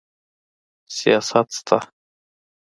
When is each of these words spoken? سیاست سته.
سیاست 0.97 1.47
سته. 1.57 1.77